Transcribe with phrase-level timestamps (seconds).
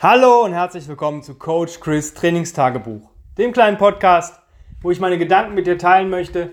[0.00, 4.40] Hallo und herzlich willkommen zu Coach Chris Trainingstagebuch, dem kleinen Podcast,
[4.80, 6.52] wo ich meine Gedanken mit dir teilen möchte,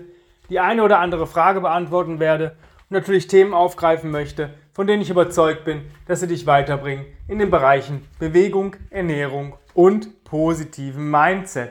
[0.50, 2.56] die eine oder andere Frage beantworten werde
[2.90, 7.38] und natürlich Themen aufgreifen möchte, von denen ich überzeugt bin, dass sie dich weiterbringen in
[7.38, 11.70] den Bereichen Bewegung, Ernährung und positiven Mindset.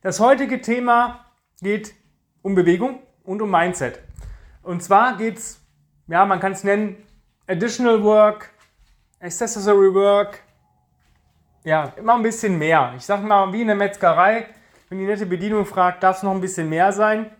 [0.00, 1.26] Das heutige Thema
[1.60, 1.92] geht
[2.40, 4.00] um Bewegung und um Mindset.
[4.62, 5.60] Und zwar geht es,
[6.06, 6.96] ja, man kann es nennen,
[7.46, 8.54] Additional Work,
[9.20, 10.43] Accessory Work,
[11.64, 12.92] ja, immer ein bisschen mehr.
[12.96, 14.46] Ich sag mal, wie in der Metzgerei,
[14.88, 17.30] wenn die nette Bedienung fragt, darf es noch ein bisschen mehr sein?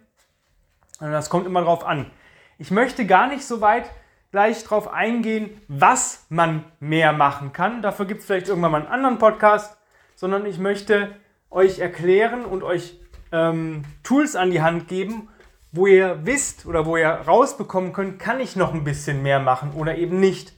[0.98, 2.10] Und das kommt immer drauf an.
[2.58, 3.90] Ich möchte gar nicht so weit
[4.32, 7.82] gleich drauf eingehen, was man mehr machen kann.
[7.82, 9.76] Dafür gibt es vielleicht irgendwann mal einen anderen Podcast,
[10.14, 11.14] sondern ich möchte
[11.50, 12.98] euch erklären und euch
[13.30, 15.28] ähm, Tools an die Hand geben,
[15.70, 19.72] wo ihr wisst oder wo ihr rausbekommen könnt, kann ich noch ein bisschen mehr machen
[19.74, 20.54] oder eben nicht.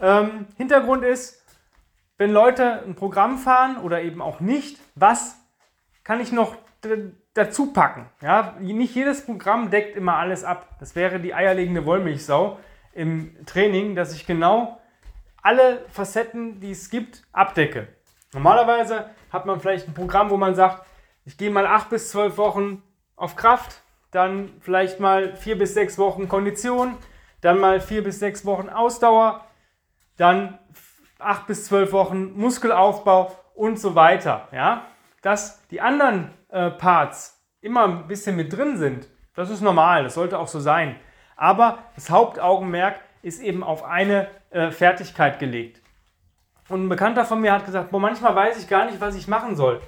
[0.00, 1.45] Ähm, Hintergrund ist,
[2.18, 5.36] wenn Leute ein Programm fahren oder eben auch nicht, was
[6.04, 6.56] kann ich noch
[7.34, 8.06] dazu packen?
[8.20, 10.76] Ja, nicht jedes Programm deckt immer alles ab.
[10.78, 12.58] Das wäre die eierlegende Wollmilchsau
[12.92, 14.80] im Training, dass ich genau
[15.42, 17.88] alle Facetten, die es gibt, abdecke.
[18.32, 20.86] Normalerweise hat man vielleicht ein Programm, wo man sagt,
[21.24, 22.82] ich gehe mal acht bis zwölf Wochen
[23.16, 26.96] auf Kraft, dann vielleicht mal vier bis sechs Wochen Kondition,
[27.40, 29.44] dann mal vier bis sechs Wochen Ausdauer,
[30.16, 30.58] dann
[31.18, 34.48] acht bis zwölf Wochen Muskelaufbau und so weiter.
[34.52, 34.86] Ja?
[35.22, 40.14] Dass die anderen äh, Parts immer ein bisschen mit drin sind, das ist normal, das
[40.14, 40.96] sollte auch so sein.
[41.36, 45.82] Aber das Hauptaugenmerk ist eben auf eine äh, Fertigkeit gelegt.
[46.68, 49.28] Und ein Bekannter von mir hat gesagt, boah, manchmal weiß ich gar nicht, was ich
[49.28, 49.80] machen soll.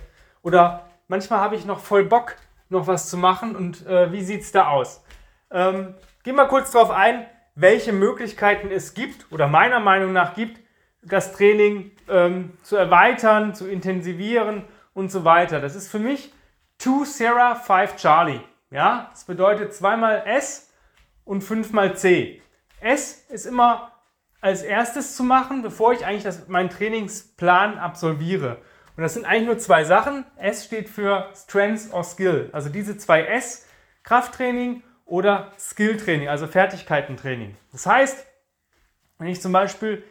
[0.42, 2.36] Oder manchmal habe ich noch voll Bock,
[2.68, 5.02] noch was zu machen und äh, wie sieht es da aus?
[5.50, 10.60] Ähm, gehen wir kurz darauf ein, welche Möglichkeiten es gibt oder meiner Meinung nach gibt,
[11.02, 15.60] das Training ähm, zu erweitern, zu intensivieren und so weiter.
[15.60, 16.32] Das ist für mich
[16.78, 18.40] 2 Sarah 5 Charlie.
[18.70, 20.72] Ja, das bedeutet zweimal S
[21.24, 22.42] und fünfmal C.
[22.80, 23.92] S ist immer
[24.40, 28.58] als erstes zu machen, bevor ich eigentlich das, meinen Trainingsplan absolviere.
[28.96, 30.24] Und das sind eigentlich nur zwei Sachen.
[30.36, 32.50] S steht für Strength or Skill.
[32.52, 33.66] Also diese zwei S,
[34.02, 37.56] Krafttraining oder Skilltraining, also Fertigkeitentraining.
[37.72, 38.26] Das heißt,
[39.18, 40.04] wenn ich zum Beispiel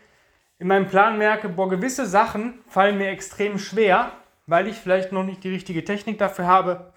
[0.60, 4.12] in meinem Plan merke, boah, gewisse Sachen fallen mir extrem schwer,
[4.48, 6.94] weil ich vielleicht noch nicht die richtige Technik dafür habe,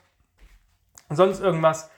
[1.11, 1.91] sonst irgendwas,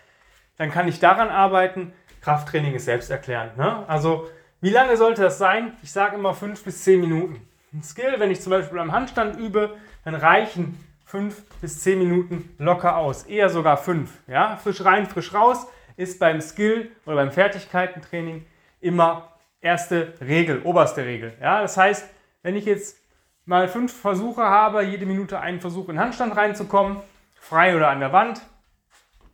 [0.57, 1.93] dann kann ich daran arbeiten.
[2.21, 3.57] Krafttraining ist selbsterklärend.
[3.57, 3.89] Ne?
[3.89, 4.29] Also,
[4.61, 5.77] wie lange sollte das sein?
[5.83, 7.47] Ich sage immer fünf bis zehn Minuten.
[7.73, 12.55] Ein Skill, wenn ich zum Beispiel am Handstand übe, dann reichen fünf bis zehn Minuten
[12.59, 13.25] locker aus.
[13.25, 14.11] Eher sogar fünf.
[14.27, 14.57] Ja?
[14.57, 18.47] Frisch rein, frisch raus ist beim Skill oder beim Fertigkeitentraining
[18.81, 19.32] immer
[19.63, 21.33] erste Regel, oberste Regel.
[21.41, 22.07] Ja, das heißt,
[22.43, 22.99] wenn ich jetzt
[23.47, 26.99] mal fünf Versuche habe, jede Minute einen Versuch in Handstand reinzukommen,
[27.35, 28.43] frei oder an der Wand,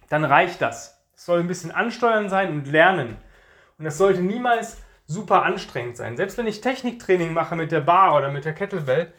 [0.09, 1.03] dann reicht das.
[1.17, 3.17] Es soll ein bisschen ansteuern sein und lernen.
[3.79, 6.17] Und es sollte niemals super anstrengend sein.
[6.17, 9.13] Selbst wenn ich Techniktraining mache mit der Bar oder mit der Kettlebell,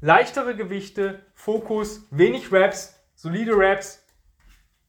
[0.00, 4.04] leichtere Gewichte, Fokus, wenig Reps, solide Reps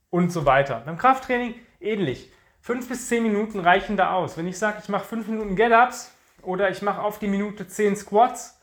[0.10, 0.82] und so weiter.
[0.86, 2.32] Beim Krafttraining ähnlich.
[2.66, 4.38] Fünf bis zehn Minuten reichen da aus.
[4.38, 6.12] Wenn ich sage, ich mache fünf Minuten Get-Ups
[6.42, 8.60] oder ich mache auf die Minute zehn Squats,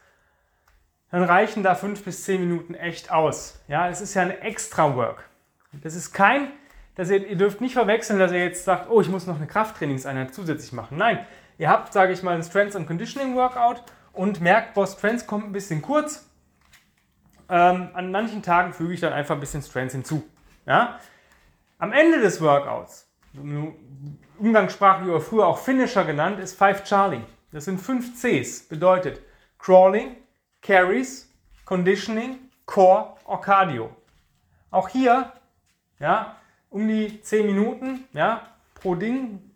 [1.13, 3.61] dann reichen da fünf bis zehn Minuten echt aus.
[3.69, 5.23] Ja, es ist ja ein Extra-Work.
[5.85, 6.49] Das ist kein,
[6.97, 9.47] dass ihr, ihr dürft nicht verwechseln, dass ihr jetzt sagt, oh, ich muss noch eine
[9.47, 10.99] Krafttrainingseinheit zusätzlich machen.
[10.99, 11.25] Nein,
[11.59, 15.45] ihr habt, sage ich mal, ein Strength and Conditioning Workout und merkt, boah, Strength kommt
[15.45, 16.29] ein bisschen kurz.
[17.49, 20.29] Ähm, an manchen Tagen füge ich dann einfach ein bisschen Strength hinzu.
[20.67, 20.99] Ja?
[21.79, 23.12] Am Ende des Workouts
[24.39, 27.23] umgangssprachlich oder früher auch Finisher genannt, ist 5 Charlie.
[27.51, 28.69] Das sind 5 Cs.
[28.69, 29.21] Bedeutet
[29.59, 30.17] Crawling,
[30.61, 31.33] Carries,
[31.65, 33.91] Conditioning, Core or Cardio.
[34.71, 35.33] Auch hier,
[35.99, 36.37] ja,
[36.71, 38.43] um die 10 Minuten, ja,
[38.75, 39.51] pro Ding.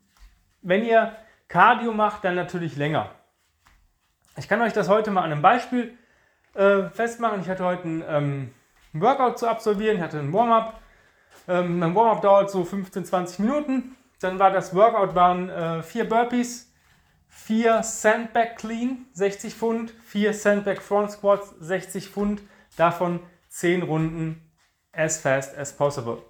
[0.62, 1.16] Wenn ihr
[1.48, 3.10] Cardio macht, dann natürlich länger.
[4.36, 5.96] Ich kann euch das heute mal an einem Beispiel
[6.54, 7.40] äh, festmachen.
[7.40, 8.54] Ich hatte heute ein ähm,
[8.92, 10.80] Workout zu absolvieren, ich hatte ein Warm-up.
[11.48, 13.96] Ähm, mein Warm-up dauert so 15, 20 Minuten.
[14.20, 16.72] Dann war das Workout waren äh, vier Burpees,
[17.28, 22.42] vier Sandbag Clean, 60 Pfund, vier Sandbag Front Squats, 60 Pfund,
[22.76, 23.20] davon
[23.50, 24.50] 10 Runden
[24.92, 26.22] as fast as possible.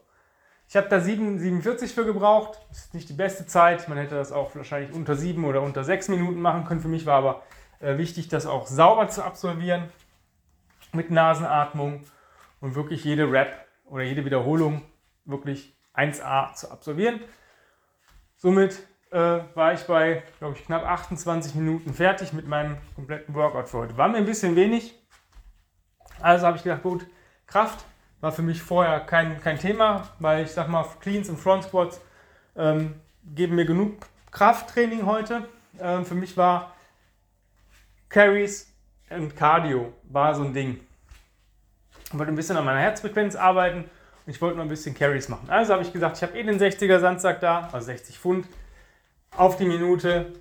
[0.69, 2.59] Ich habe da 7, 47 für gebraucht.
[2.69, 3.89] Das ist nicht die beste Zeit.
[3.89, 6.81] Man hätte das auch wahrscheinlich unter 7 oder unter 6 Minuten machen können.
[6.81, 7.43] Für mich war aber
[7.79, 9.85] äh, wichtig, das auch sauber zu absolvieren.
[10.93, 12.05] Mit Nasenatmung
[12.61, 13.55] und wirklich jede Rep
[13.85, 14.83] oder jede Wiederholung
[15.27, 17.21] wirklich 1A zu absolvieren.
[18.37, 18.79] Somit
[19.11, 23.79] äh, war ich bei, glaube ich, knapp 28 Minuten fertig mit meinem kompletten Workout für
[23.79, 23.97] heute.
[23.97, 24.95] War mir ein bisschen wenig.
[26.21, 27.07] Also habe ich gedacht, gut,
[27.47, 27.85] Kraft
[28.21, 32.01] war für mich vorher kein, kein Thema, weil ich sag mal, Cleans und Front Squats
[32.57, 33.99] ähm, geben mir genug
[34.31, 35.49] Krafttraining heute.
[35.79, 36.73] Ähm, für mich war
[38.09, 38.73] Carries
[39.11, 40.81] und Cardio war so ein Ding.
[42.07, 43.91] Ich wollte ein bisschen an meiner Herzfrequenz arbeiten
[44.27, 45.49] ich wollte noch ein bisschen Carries machen.
[45.49, 48.47] Also habe ich gesagt, ich habe eh den 60er Sandsack da, also 60 Pfund,
[49.37, 50.33] auf die Minute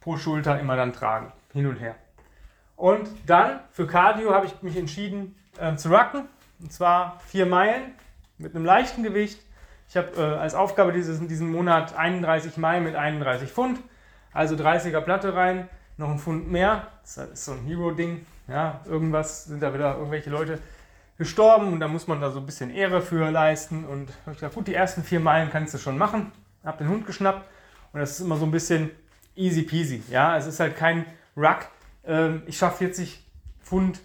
[0.00, 1.94] pro Schulter immer dann tragen, hin und her.
[2.76, 6.28] Und dann für Cardio habe ich mich entschieden äh, zu rucken,
[6.60, 7.92] und zwar vier Meilen
[8.38, 9.40] mit einem leichten Gewicht.
[9.88, 13.78] Ich habe äh, als Aufgabe dieses, diesen Monat 31 Meilen mit 31 Pfund,
[14.32, 15.68] also 30er Platte rein,
[15.98, 16.88] noch ein Pfund mehr.
[17.02, 18.24] Das ist so ein Hero-Ding.
[18.48, 20.58] Ja, irgendwas sind da wieder irgendwelche Leute
[21.18, 23.84] gestorben und da muss man da so ein bisschen Ehre für leisten.
[23.84, 26.32] Und ich habe gesagt, gut, die ersten vier Meilen kannst du schon machen.
[26.64, 27.48] Habe den Hund geschnappt
[27.92, 28.90] und das ist immer so ein bisschen
[29.34, 30.02] easy peasy.
[30.10, 31.06] Ja, es ist halt kein
[31.36, 31.66] Ruck.
[32.04, 33.24] Ähm, ich schaffe 40
[33.62, 34.00] Pfund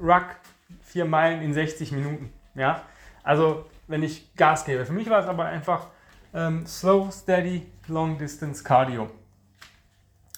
[0.00, 0.26] Ruck,
[0.82, 2.32] vier Meilen in 60 Minuten.
[2.54, 2.82] Ja,
[3.22, 4.84] also wenn ich Gas gebe.
[4.86, 5.88] Für mich war es aber einfach
[6.32, 9.10] ähm, Slow, Steady, Long Distance Cardio.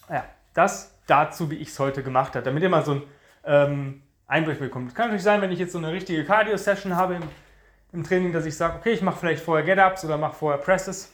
[0.09, 3.03] Ja, das dazu, wie ich es heute gemacht habe, damit ihr mal so einen
[3.45, 4.95] ähm, Einblick bekommt.
[4.95, 7.23] Kann natürlich sein, wenn ich jetzt so eine richtige Cardio-Session habe im,
[7.93, 11.13] im, Training, dass ich sage, okay, ich mache vielleicht vorher Get-Ups oder mache vorher Presses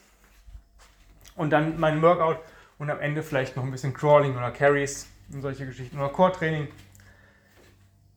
[1.36, 2.38] und dann meinen Workout
[2.78, 6.68] und am Ende vielleicht noch ein bisschen Crawling oder Carries und solche Geschichten oder Core-Training.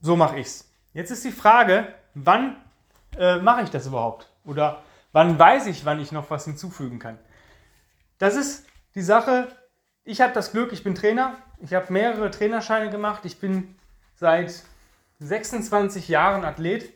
[0.02, 0.72] So mache ich es.
[0.94, 2.56] Jetzt ist die Frage, wann
[3.18, 4.30] äh, mache ich das überhaupt?
[4.46, 4.82] Oder
[5.12, 7.20] wann weiß ich, wann ich noch was hinzufügen kann?
[8.18, 8.66] Das ist
[8.96, 9.50] die Sache,
[10.06, 11.36] ich habe das Glück, ich bin Trainer.
[11.60, 13.26] Ich habe mehrere Trainerscheine gemacht.
[13.26, 13.76] Ich bin
[14.16, 14.64] seit
[15.20, 16.92] 26 Jahren Athlet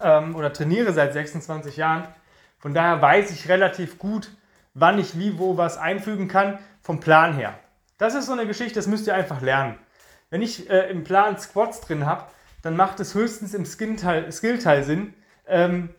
[0.00, 2.08] ähm, oder trainiere seit 26 Jahren.
[2.58, 4.30] Von daher weiß ich relativ gut,
[4.74, 7.58] wann ich wie, wo was einfügen kann, vom Plan her.
[7.98, 9.78] Das ist so eine Geschichte, das müsst ihr einfach lernen.
[10.30, 12.24] Wenn ich äh, im Plan Squats drin habe,
[12.62, 15.14] dann macht es höchstens im Skill-Teil Sinn,
[15.46, 15.90] ähm,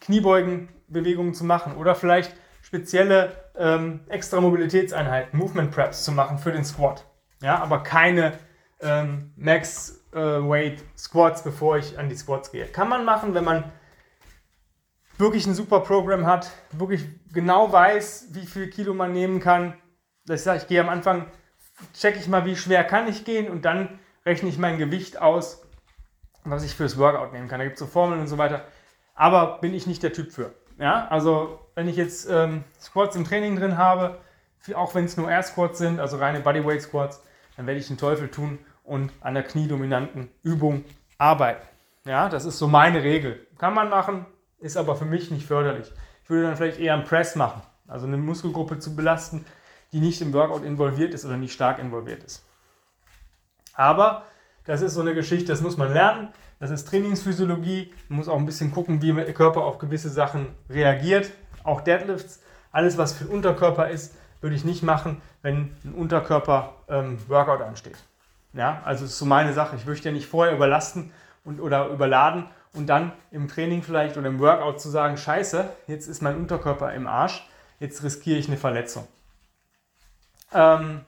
[0.00, 6.64] Kniebeugenbewegungen zu machen oder vielleicht spezielle ähm, extra Mobilitätseinheiten, Movement Preps zu machen für den
[6.64, 7.04] Squat.
[7.40, 8.32] Ja, aber keine
[8.80, 12.66] ähm, Max äh, Weight Squats, bevor ich an die Squats gehe.
[12.66, 13.64] Kann man machen, wenn man
[15.18, 19.74] wirklich ein super Programm hat, wirklich genau weiß, wie viel Kilo man nehmen kann.
[20.26, 21.26] Das heißt, ich gehe am Anfang,
[21.94, 25.62] checke ich mal, wie schwer kann ich gehen und dann rechne ich mein Gewicht aus,
[26.44, 27.58] was ich fürs Workout nehmen kann.
[27.58, 28.64] Da gibt es so Formeln und so weiter.
[29.14, 30.54] Aber bin ich nicht der Typ für.
[30.78, 34.18] Ja, also wenn ich jetzt ähm, Squats im Training drin habe,
[34.74, 37.22] auch wenn es nur Air Squats sind, also reine Bodyweight Squats,
[37.56, 40.84] dann werde ich den Teufel tun und an der kniedominanten Übung
[41.18, 41.66] arbeiten.
[42.04, 43.46] Ja, das ist so meine Regel.
[43.58, 44.26] Kann man machen,
[44.60, 45.92] ist aber für mich nicht förderlich.
[46.22, 49.44] Ich würde dann vielleicht eher einen Press machen, also eine Muskelgruppe zu belasten,
[49.92, 52.44] die nicht im Workout involviert ist oder nicht stark involviert ist.
[53.74, 54.24] Aber
[54.64, 56.28] das ist so eine Geschichte, das muss man lernen.
[56.58, 57.92] Das ist Trainingsphysiologie.
[58.08, 61.30] Man muss auch ein bisschen gucken, wie der Körper auf gewisse Sachen reagiert.
[61.64, 62.40] Auch Deadlifts,
[62.72, 67.98] alles was für den Unterkörper ist, würde ich nicht machen, wenn ein Unterkörper-Workout ähm, ansteht.
[68.56, 69.76] Ja, also ist so meine Sache.
[69.76, 71.12] Ich möchte ja nicht vorher überlasten
[71.44, 76.08] und, oder überladen und dann im Training vielleicht oder im Workout zu sagen, scheiße, jetzt
[76.08, 77.46] ist mein Unterkörper im Arsch,
[77.80, 79.06] jetzt riskiere ich eine Verletzung.
[80.52, 81.02] Ähm,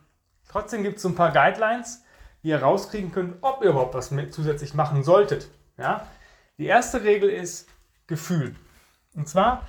[0.48, 2.04] trotzdem gibt es so ein paar Guidelines,
[2.42, 5.48] wie ihr rauskriegen könnt, ob ihr überhaupt was mit zusätzlich machen solltet.
[5.78, 6.06] Ja?
[6.58, 7.68] Die erste Regel ist
[8.06, 8.54] Gefühl.
[9.14, 9.62] Und zwar,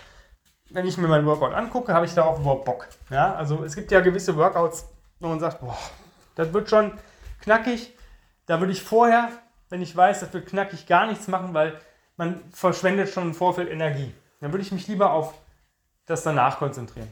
[0.70, 2.88] wenn ich mir meinen Workout angucke, habe ich darauf überhaupt Bock.
[3.10, 3.36] Ja?
[3.36, 4.86] Also es gibt ja gewisse Workouts,
[5.20, 5.78] wo man sagt, boah,
[6.36, 6.94] das wird schon
[7.50, 7.96] knackig.
[8.46, 9.30] Da würde ich vorher,
[9.70, 11.80] wenn ich weiß, das wird knackig, gar nichts machen, weil
[12.16, 14.14] man verschwendet schon im Vorfeld Energie.
[14.40, 15.34] Dann würde ich mich lieber auf
[16.06, 17.12] das danach konzentrieren.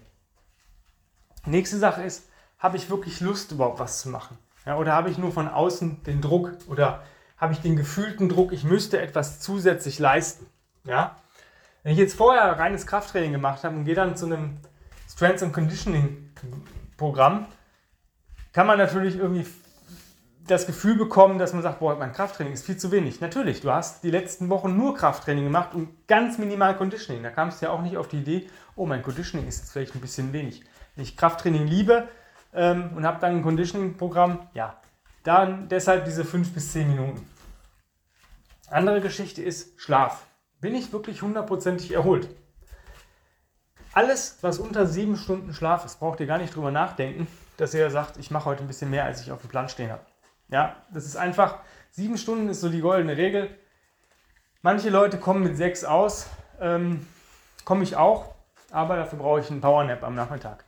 [1.45, 2.29] Nächste Sache ist,
[2.59, 4.37] habe ich wirklich Lust, überhaupt was zu machen?
[4.65, 7.01] Ja, oder habe ich nur von außen den Druck oder
[7.37, 10.45] habe ich den gefühlten Druck, ich müsste etwas zusätzlich leisten?
[10.83, 11.15] Ja?
[11.81, 14.57] Wenn ich jetzt vorher reines Krafttraining gemacht habe und gehe dann zu einem
[15.09, 16.31] Strength and Conditioning
[16.95, 17.47] Programm,
[18.53, 19.45] kann man natürlich irgendwie
[20.47, 23.21] das Gefühl bekommen, dass man sagt, boah, mein Krafttraining ist viel zu wenig.
[23.21, 27.23] Natürlich, du hast die letzten Wochen nur Krafttraining gemacht und ganz minimal Conditioning.
[27.23, 29.95] Da kam es ja auch nicht auf die Idee, oh, mein Conditioning ist jetzt vielleicht
[29.95, 30.63] ein bisschen wenig.
[30.95, 32.07] Wenn ich Krafttraining liebe,
[32.53, 34.47] ähm, und habe dann ein Conditioning-Programm.
[34.53, 34.81] Ja,
[35.23, 37.29] dann deshalb diese 5 bis 10 Minuten.
[38.69, 40.25] Andere Geschichte ist Schlaf.
[40.59, 42.27] Bin ich wirklich hundertprozentig erholt?
[43.93, 47.27] Alles, was unter 7 Stunden Schlaf ist, braucht ihr gar nicht drüber nachdenken,
[47.57, 49.91] dass ihr sagt, ich mache heute ein bisschen mehr, als ich auf dem Plan stehen
[49.91, 50.05] habe.
[50.49, 51.59] Ja, das ist einfach,
[51.91, 53.49] 7 Stunden ist so die goldene Regel.
[54.61, 56.27] Manche Leute kommen mit 6 aus,
[56.59, 57.05] ähm,
[57.65, 58.33] komme ich auch,
[58.71, 60.63] aber dafür brauche ich einen Powernap am Nachmittag.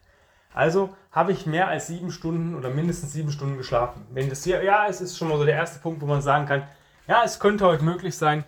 [0.53, 4.05] Also habe ich mehr als sieben Stunden oder mindestens sieben Stunden geschlafen.
[4.11, 6.45] Wenn das hier, ja, es ist schon mal so der erste Punkt, wo man sagen
[6.45, 6.63] kann,
[7.07, 8.43] ja, es könnte heute möglich sein,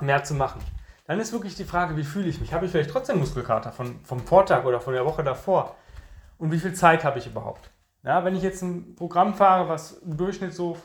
[0.00, 0.60] mehr zu machen.
[1.06, 2.52] Dann ist wirklich die Frage, wie fühle ich mich?
[2.54, 5.76] Habe ich vielleicht trotzdem Muskelkater von, vom Vortag oder von der Woche davor?
[6.38, 7.70] Und wie viel Zeit habe ich überhaupt?
[8.04, 10.76] Ja, wenn ich jetzt ein Programm fahre, was im Durchschnitt so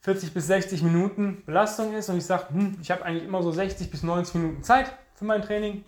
[0.00, 3.50] 40 bis 60 Minuten Belastung ist und ich sage, hm, ich habe eigentlich immer so
[3.50, 5.84] 60 bis 90 Minuten Zeit für mein Training,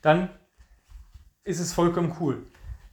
[0.00, 0.30] dann
[1.44, 2.46] ist es vollkommen cool.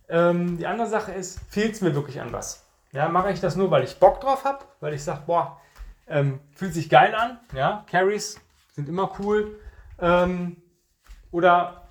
[0.10, 2.68] Ähm, die andere Sache ist, fehlt es mir wirklich an was?
[2.92, 5.62] Ja, mache ich das nur, weil ich Bock drauf habe, weil ich sage, boah,
[6.08, 8.42] ähm, fühlt sich geil an, ja, Carries
[8.74, 9.58] sind immer cool.
[10.00, 10.58] Ähm,
[11.32, 11.88] oder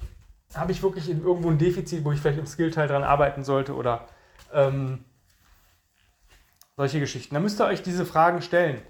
[0.55, 4.07] habe ich wirklich irgendwo ein Defizit, wo ich vielleicht im Skillteil dran arbeiten sollte oder
[4.53, 5.05] ähm,
[6.77, 7.35] solche Geschichten.
[7.35, 8.81] Da müsst ihr euch diese Fragen stellen.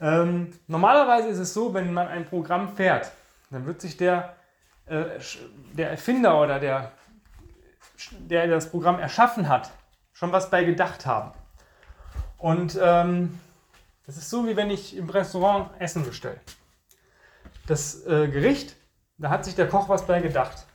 [0.00, 3.12] Ähm, normalerweise ist es so, wenn man ein Programm fährt,
[3.50, 4.36] dann wird sich der,
[4.86, 5.04] äh,
[5.72, 6.92] der Erfinder oder der,
[8.10, 9.70] der das Programm erschaffen hat,
[10.12, 11.32] schon was bei gedacht haben.
[12.38, 13.38] Und ähm,
[14.06, 16.40] das ist so, wie wenn ich im Restaurant Essen bestelle.
[17.66, 18.76] Das äh, Gericht,
[19.16, 20.66] da hat sich der Koch was bei gedacht.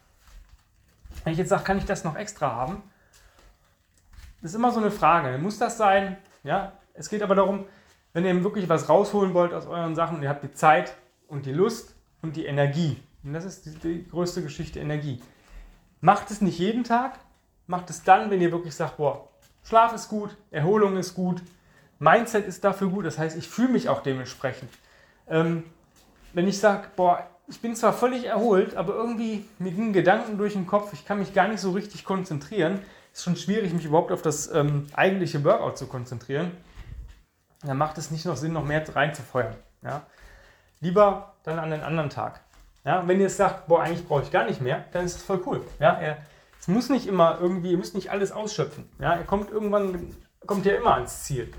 [1.23, 2.81] Wenn ich jetzt sage, kann ich das noch extra haben?
[4.41, 5.38] Das ist immer so eine Frage.
[5.38, 6.17] Muss das sein?
[6.43, 7.65] Ja, es geht aber darum,
[8.13, 10.96] wenn ihr wirklich was rausholen wollt aus euren Sachen, ihr habt die Zeit
[11.27, 12.98] und die Lust und die Energie.
[13.24, 15.22] Und das ist die, die größte Geschichte, Energie.
[16.01, 17.19] Macht es nicht jeden Tag,
[17.67, 19.27] macht es dann, wenn ihr wirklich sagt, boah,
[19.63, 21.41] Schlaf ist gut, Erholung ist gut,
[22.00, 24.72] Mindset ist dafür gut, das heißt, ich fühle mich auch dementsprechend.
[25.27, 25.63] Ähm,
[26.34, 30.53] wenn ich sage, boah, ich bin zwar völlig erholt, aber irgendwie mir gingen Gedanken durch
[30.53, 32.79] den Kopf, ich kann mich gar nicht so richtig konzentrieren,
[33.13, 36.51] ist schon schwierig, mich überhaupt auf das ähm, eigentliche Workout zu konzentrieren,
[37.63, 39.55] dann macht es nicht noch Sinn, noch mehr reinzufeuern.
[39.83, 40.03] Ja?
[40.79, 42.41] Lieber dann an den anderen Tag.
[42.85, 43.07] Ja?
[43.07, 45.41] Wenn ihr jetzt sagt, boah, eigentlich brauche ich gar nicht mehr, dann ist es voll
[45.45, 45.61] cool.
[45.79, 45.93] Ja?
[45.99, 46.17] Er,
[46.59, 48.89] es muss nicht immer irgendwie, ihr müsst nicht alles ausschöpfen.
[48.99, 49.13] Ja?
[49.13, 51.51] Er kommt irgendwann, kommt ja immer ans Ziel.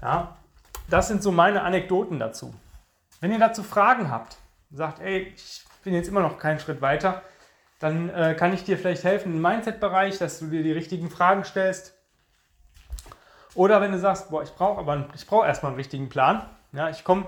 [0.00, 0.36] Ja?
[0.88, 2.54] Das sind so meine Anekdoten dazu.
[3.20, 4.36] Wenn ihr dazu Fragen habt,
[4.70, 7.22] sagt, ey, ich bin jetzt immer noch keinen Schritt weiter,
[7.84, 11.44] dann äh, kann ich dir vielleicht helfen im Mindset-Bereich, dass du dir die richtigen Fragen
[11.44, 11.94] stellst.
[13.54, 16.48] Oder wenn du sagst, boah, ich brauche aber ich brauche erstmal einen richtigen Plan.
[16.72, 17.26] Ja, ich komme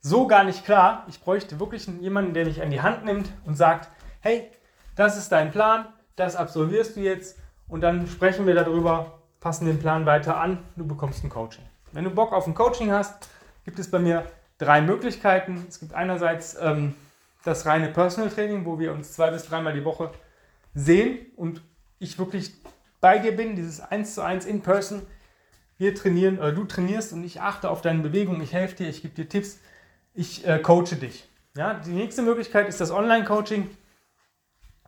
[0.00, 1.06] so gar nicht klar.
[1.06, 4.50] Ich bräuchte wirklich jemanden, der mich an die Hand nimmt und sagt, hey,
[4.96, 9.78] das ist dein Plan, das absolvierst du jetzt und dann sprechen wir darüber, passen den
[9.78, 11.64] Plan weiter an, du bekommst ein Coaching.
[11.92, 13.28] Wenn du Bock auf ein Coaching hast,
[13.64, 14.24] gibt es bei mir
[14.58, 15.64] drei Möglichkeiten.
[15.68, 16.96] Es gibt einerseits ähm,
[17.44, 20.10] das reine Personal Training, wo wir uns zwei bis dreimal die Woche
[20.74, 21.62] sehen und
[21.98, 22.52] ich wirklich
[23.00, 25.02] bei dir bin, dieses 1 zu 1 in Person.
[25.78, 29.02] Wir trainieren, oder du trainierst und ich achte auf deine Bewegung, ich helfe dir, ich
[29.02, 29.58] gebe dir Tipps,
[30.14, 31.28] ich äh, coache dich.
[31.56, 33.68] Ja, die nächste Möglichkeit ist das Online-Coaching.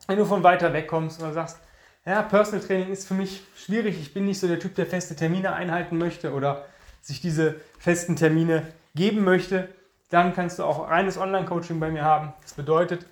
[0.07, 1.59] Wenn du von weiter weg kommst oder sagst,
[2.07, 5.17] ja, Personal Training ist für mich schwierig, ich bin nicht so der Typ, der feste
[5.17, 6.67] Termine einhalten möchte oder
[7.01, 8.63] sich diese festen Termine
[8.95, 9.69] geben möchte,
[10.15, 12.33] dann kannst du auch reines Online-Coaching bei mir haben.
[12.41, 13.05] Das bedeutet,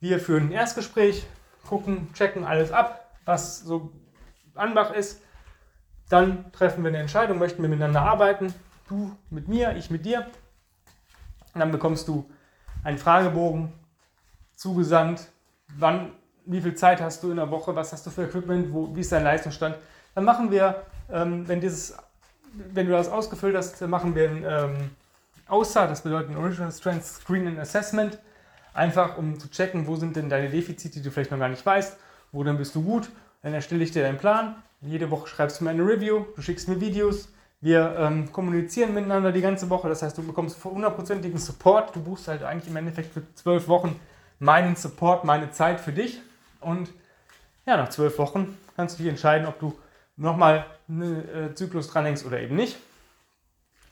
[0.00, 1.26] wir führen ein Erstgespräch,
[1.66, 3.90] gucken, checken alles ab, was so
[4.54, 5.22] Anbach ist.
[6.10, 8.52] Dann treffen wir eine Entscheidung, möchten wir miteinander arbeiten.
[8.90, 10.26] Du mit mir, ich mit dir.
[11.54, 12.30] Und dann bekommst du
[12.82, 13.72] einen Fragebogen
[14.54, 15.28] zugesandt.
[15.78, 16.12] Wann,
[16.44, 17.74] wie viel Zeit hast du in der Woche?
[17.74, 18.70] Was hast du für Equipment?
[18.70, 19.78] Wo, wie ist dein Leistungsstand?
[20.14, 21.96] Dann machen wir, ähm, wenn, dieses,
[22.52, 24.90] wenn du das ausgefüllt hast, dann machen wir ein ähm,
[25.48, 25.86] aussah.
[25.86, 28.18] Das bedeutet ein Original Strength Screen and Assessment.
[28.72, 31.64] Einfach um zu checken, wo sind denn deine Defizite, die du vielleicht noch gar nicht
[31.64, 31.96] weißt,
[32.32, 33.08] wo dann bist du gut.
[33.42, 34.56] Dann erstelle ich dir deinen Plan.
[34.80, 37.28] Jede Woche schreibst du mir eine Review, du schickst mir Videos.
[37.60, 39.88] Wir ähm, kommunizieren miteinander die ganze Woche.
[39.88, 41.96] Das heißt, du bekommst hundertprozentigen Support.
[41.96, 43.98] Du buchst halt eigentlich im Endeffekt für zwölf Wochen
[44.38, 46.20] meinen Support, meine Zeit für dich.
[46.60, 46.90] Und
[47.64, 49.78] ja, nach zwölf Wochen kannst du dich entscheiden, ob du
[50.16, 52.76] nochmal einen äh, Zyklus dranhängst oder eben nicht.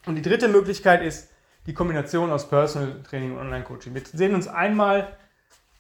[0.04, 1.31] Und die dritte Möglichkeit ist,
[1.66, 3.94] die Kombination aus Personal Training und Online-Coaching.
[3.94, 5.16] Wir sehen uns einmal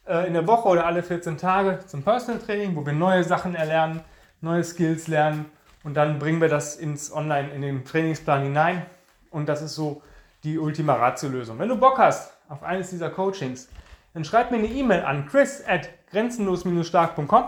[0.06, 3.54] äh, in der Woche oder alle 14 Tage zum Personal Training, wo wir neue Sachen
[3.54, 4.00] erlernen,
[4.40, 5.46] neue Skills lernen
[5.84, 8.86] und dann bringen wir das ins Online, in den Trainingsplan hinein
[9.30, 10.02] und das ist so
[10.44, 11.58] die Ultima Ratio-Lösung.
[11.58, 13.68] Wenn du Bock hast auf eines dieser Coachings,
[14.14, 17.44] dann schreib mir eine E-Mail an chris at grenzenlos-stark.com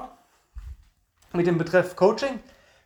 [1.32, 2.40] mit dem Betreff Coaching.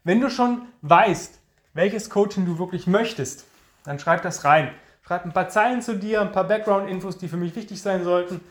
[0.05, 1.39] Wenn du schon weißt,
[1.75, 3.47] welches Coaching du wirklich möchtest,
[3.85, 4.71] dann schreib das rein.
[5.09, 8.43] Schreib ein paar Zeilen zu dir, ein paar Background-Infos, die für mich wichtig sein sollten.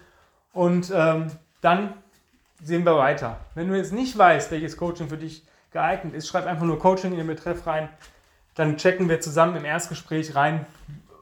[0.54, 1.28] Und ähm,
[1.62, 1.94] dann
[2.64, 3.38] sehen wir weiter.
[3.54, 7.12] Wenn du jetzt nicht weißt, welches Coaching für dich geeignet ist, schreib einfach nur Coaching
[7.12, 7.90] in den Betreff rein.
[8.56, 10.66] Dann checken wir zusammen im Erstgespräch rein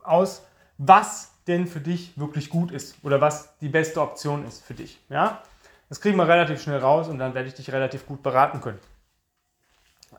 [0.06, 0.46] aus,
[0.78, 5.02] was denn für dich wirklich gut ist oder was die beste Option ist für dich.
[5.10, 5.42] Ja?
[5.90, 8.80] Das kriegen wir relativ schnell raus und dann werde ich dich relativ gut beraten können.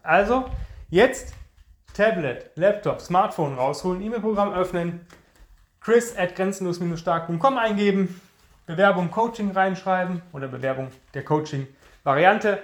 [0.02, 0.44] Also,
[0.90, 1.32] jetzt
[1.96, 5.06] Tablet, Laptop, Smartphone rausholen, E-Mail-Programm öffnen,
[5.80, 8.20] chris at grenzenlos-stark.com eingeben,
[8.66, 12.60] Bewerbung Coaching reinschreiben oder Bewerbung der Coaching-Variante.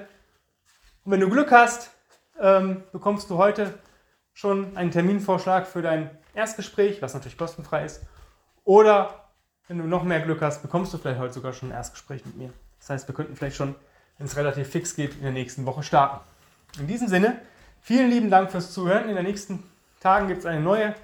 [1.04, 1.92] Und wenn du Glück hast,
[2.42, 3.72] ähm, bekommst du heute
[4.34, 8.02] schon einen Terminvorschlag für dein Erstgespräch, was natürlich kostenfrei ist.
[8.64, 9.30] Oder
[9.66, 12.36] wenn du noch mehr Glück hast, bekommst du vielleicht heute sogar schon ein Erstgespräch mit
[12.36, 12.52] mir.
[12.80, 13.76] Das heißt, wir könnten vielleicht schon,
[14.18, 16.20] wenn es relativ fix geht, in der nächsten Woche starten.
[16.78, 17.40] In diesem Sinne,
[17.82, 19.08] vielen lieben Dank fürs Zuhören.
[19.08, 19.62] In den nächsten
[20.00, 20.94] Tagen gibt es eine neue,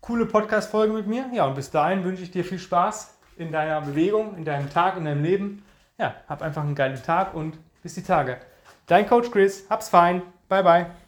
[0.00, 1.26] coole Podcast-Folge mit mir.
[1.32, 4.96] Ja, und bis dahin wünsche ich dir viel Spaß in deiner Bewegung, in deinem Tag,
[4.96, 5.64] in deinem Leben.
[5.98, 8.38] Ja, hab einfach einen geilen Tag und bis die Tage.
[8.86, 10.22] Dein Coach Chris, hab's fein.
[10.48, 11.03] Bye, bye.